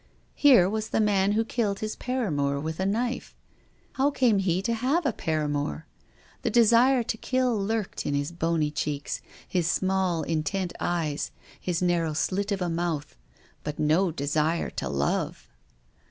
Here 0.33 0.67
was 0.67 0.89
the 0.89 0.99
man 0.99 1.33
who 1.33 1.45
killed 1.45 1.77
his 1.77 1.95
paramour 1.95 2.59
with 2.59 2.79
a 2.79 2.87
knife. 2.87 3.35
How 3.93 4.09
came 4.09 4.39
he 4.39 4.59
to 4.63 4.73
have 4.73 5.05
a 5.05 5.13
paramour? 5.13 5.85
The 6.41 6.49
desire 6.49 7.03
to 7.03 7.17
kill 7.17 7.55
lurked 7.55 8.07
in 8.07 8.15
his 8.15 8.31
bony 8.31 8.71
cheeks, 8.71 9.21
his 9.47 9.69
small, 9.69 10.23
intent 10.23 10.73
eyes, 10.79 11.29
his 11.59 11.83
narrow 11.83 12.13
slit 12.13 12.51
of 12.51 12.63
a 12.63 12.67
mouth, 12.69 13.15
but 13.63 13.77
no 13.77 14.09
desire 14.11 14.71
to 14.71 14.89
love. 14.89 15.47